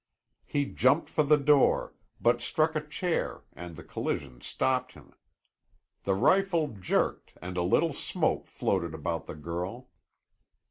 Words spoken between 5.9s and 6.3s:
The